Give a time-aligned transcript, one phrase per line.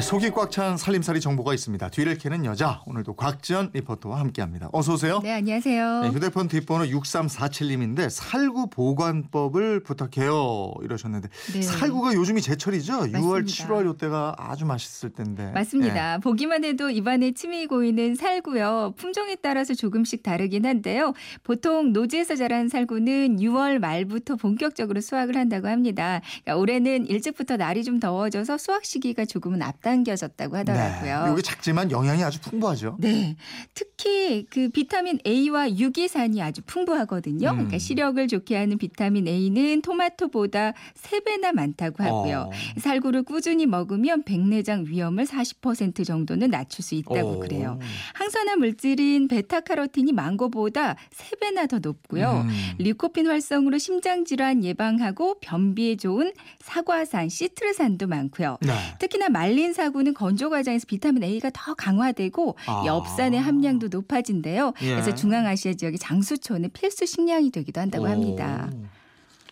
[0.00, 1.90] 네, 속이 꽉 찬 살림살이 정보가 있습니다.
[1.90, 4.70] 뒤를 캐는 여자 오늘도 곽지연 리포터와 함께합니다.
[4.72, 5.20] 어서 오세요.
[5.22, 6.00] 네, 안녕하세요.
[6.00, 11.60] 네, 휴대폰 뒷번호 6347님인데 살구 보관법을 부탁해요 이러셨는데 네.
[11.60, 12.94] 살구가 요즘이 제철이죠.
[12.94, 13.44] 6월, 맞습니다.
[13.44, 15.50] 7월 이때가 아주 맛있을 텐데.
[15.52, 16.16] 맞습니다.
[16.16, 16.20] 네.
[16.22, 18.94] 보기만 해도 입안에 침이 고이는 살구요.
[18.96, 21.12] 품종에 따라서 조금씩 다르긴 한데요.
[21.44, 26.22] 보통 노지에서 자란 살구는 6월 말부터 본격적으로 수확을 한다고 합니다.
[26.42, 31.24] 그러니까 올해는 일찍부터 날이 좀 더워져서 수확 시기가 조금은 앞 당겨졌다고 하더라고요.
[31.26, 32.96] 네, 이게 작지만 영양이 아주 풍부하죠.
[32.98, 33.36] 네.
[33.74, 37.48] 특히 그 비타민 A와 유기산이 아주 풍부하거든요.
[37.50, 37.54] 음.
[37.54, 42.50] 그러니까 시력을 좋게 하는 비타민 A는 토마토보다 3배나 많다고 하고요.
[42.50, 42.80] 어.
[42.80, 47.38] 살구를 꾸준히 먹으면 백내장 위험을 40% 정도는 낮출 수 있다고 어.
[47.38, 47.78] 그래요.
[48.14, 52.44] 항산화 물질인 베타카로틴이 망고보다 3배나 더 높고요.
[52.46, 52.50] 음.
[52.78, 58.58] 리코핀 활성으로 심장 질환 예방하고 변비에 좋은 사과산, 시트르산도 많고요.
[58.62, 58.72] 네.
[58.98, 62.84] 특히나 말린 사구는 건조 과정에서 비타민 A가 더 강화되고 아.
[62.84, 64.74] 엽산의 함량도 높아진대요.
[64.82, 64.90] 예.
[64.90, 68.70] 그래서 중앙아시아 지역의 장수촌의 필수 식량이 되기도 한다고 합니다.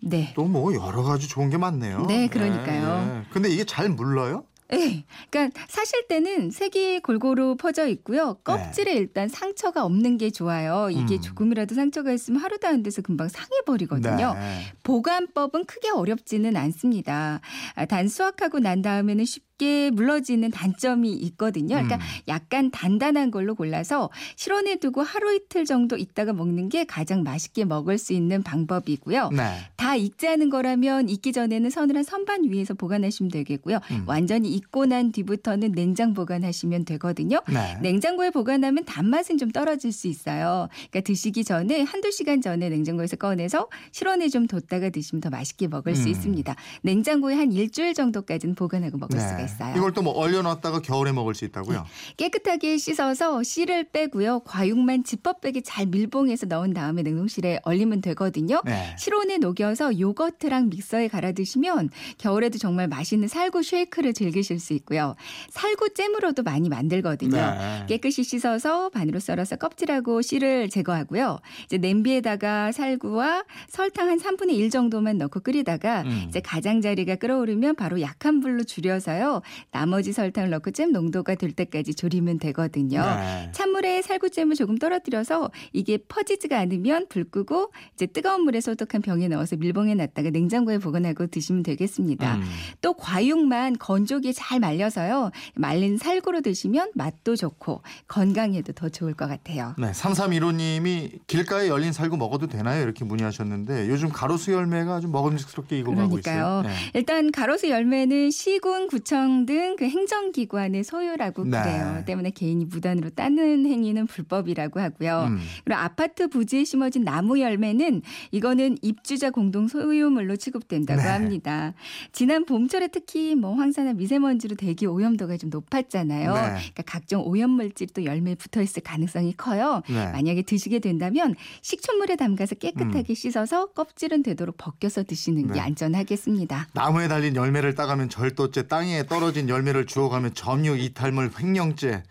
[0.00, 0.32] 네.
[0.36, 2.06] 또 뭐 여러 가지 좋은 게 많네요.
[2.06, 3.06] 네, 그러니까요.
[3.06, 3.22] 네.
[3.30, 4.44] 근데 이게 잘 물러요?
[4.70, 5.04] 네.
[5.30, 8.38] 그러니까 사실 때는 색이 골고루 퍼져 있고요.
[8.42, 10.88] 껍질에 일단 상처가 없는 게 좋아요.
[10.90, 11.20] 이게 음.
[11.20, 14.32] 조금이라도 상처가 있으면 하루도 안 돼서 금방 상해버리거든요.
[14.34, 14.62] 네.
[14.82, 17.40] 보관법은 크게 어렵지는 않습니다.
[17.74, 19.51] 아, 단 수확하고 난 다음에는 쉽게
[19.92, 21.76] 물러지는 단점이 있거든요.
[21.76, 22.00] 그러니까 음.
[22.28, 27.98] 약간 단단한 걸로 골라서 실온에 두고 하루 이틀 정도 있다가 먹는 게 가장 맛있게 먹을
[27.98, 29.30] 수 있는 방법이고요.
[29.30, 29.56] 네.
[29.76, 33.78] 다 익지 않은 거라면 익기 전에는 서늘한 선반 위에서 보관하시면 되겠고요.
[33.90, 34.04] 음.
[34.06, 37.40] 완전히 익고 난 뒤부터는 냉장 보관하시면 되거든요.
[37.48, 37.78] 네.
[37.80, 40.68] 냉장고에 보관하면 단맛은 좀 떨어질 수 있어요.
[40.90, 45.94] 그러니까 드시기 전에 한두 시간 전에 냉장고에서 꺼내서 실온에 좀 뒀다가 드시면 더 맛있게 먹을
[45.94, 46.08] 수 음.
[46.08, 46.54] 있습니다.
[46.82, 49.26] 냉장고에 한 일주일 정도까지는 보관하고 먹을 네.
[49.26, 49.74] 수가 있 어요.
[49.76, 51.86] 이걸 또 뭐 얼려놨다가 겨울에 먹을 수 있다고요?
[52.16, 54.40] 깨끗하게 씻어서 씨를 빼고요.
[54.40, 58.60] 과육만 지퍼백에 잘 밀봉해서 넣은 다음에 냉동실에 얼리면 되거든요.
[58.64, 58.96] 네.
[58.98, 65.14] 실온에 녹여서 요거트랑 믹서에 갈아 드시면 겨울에도 정말 맛있는 살구 쉐이크를 즐기실 수 있고요.
[65.50, 67.36] 살구 잼으로도 많이 만들거든요.
[67.36, 67.86] 네.
[67.88, 71.38] 깨끗이 씻어서 반으로 썰어서 껍질하고 씨를 제거하고요.
[71.66, 76.24] 이제 냄비에다가 살구와 설탕 한 3분의 1 정도만 넣고 끓이다가 음.
[76.28, 79.31] 이제 가장자리가 끓어오르면 바로 약한 불로 줄여서요.
[79.70, 83.00] 나머지 설탕을 넣고 잼 농도가 될 때까지 졸이면 되거든요.
[83.02, 83.48] 네.
[83.52, 89.56] 찬물에 살구잼을 조금 떨어뜨려서 이게 퍼지지가 않으면 불 끄고 이제 뜨거운 물에 소독한 병에 넣어서
[89.56, 92.36] 밀봉해 놨다가 냉장고에 보관하고 드시면 되겠습니다.
[92.36, 92.42] 음.
[92.80, 95.30] 또 과육만 건조기에 잘 말려서요.
[95.54, 99.74] 말린 살구로 드시면 맛도 좋고 건강에도 더 좋을 것 같아요.
[99.78, 102.82] 네, 3315님이 길가에 열린 살구 먹어도 되나요?
[102.82, 106.36] 이렇게 문의하셨는데 요즘 가로수 열매가 아주 먹음직스럽게 익어가고 그러니까요.
[106.36, 106.62] 있어요.
[106.62, 106.70] 네.
[106.94, 111.60] 일단 가로수 열매는 시군, 구청 등 그 행정기관의 소유라고 네.
[111.60, 112.02] 그래요.
[112.06, 115.24] 때문에 개인이 무단으로 따는 행위는 불법이라고 하고요.
[115.28, 115.40] 음.
[115.64, 121.08] 그리고 아파트 부지에 심어진 나무 열매는 이거는 입주자 공동 소유물로 취급된다고 네.
[121.08, 121.74] 합니다.
[122.12, 126.34] 지난 봄철에 특히 뭐 황사나 미세먼지로 대기 오염도가 좀 높았잖아요.
[126.34, 126.40] 네.
[126.40, 129.82] 그러니까 각종 오염 물질이 또 열매에 붙어 있을 가능성이 커요.
[129.88, 130.12] 네.
[130.12, 132.58] 만약에 드시게 된다면 식초물에 담가서 음.
[132.58, 135.60] 깨끗하게 씻어서 껍질은 되도록 벗겨서 드시는 게 네.
[135.60, 136.68] 안전하겠습니다.
[136.72, 142.02] 나무에 달린 열매를 따가면 절도죄, 땅에 떨어진 열매를 주워가면 점유 이탈물 횡령죄.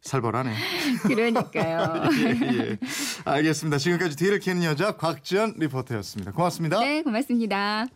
[0.00, 0.54] 살벌하네.
[1.02, 2.04] 그러니까요.
[2.20, 2.78] 예, 예.
[3.24, 3.78] 알겠습니다.
[3.78, 6.30] 지금까지 뒤를 캐는 여자 곽지연 리포터였습니다.
[6.32, 6.78] 고맙습니다.
[6.78, 7.86] 네, 고맙습니다.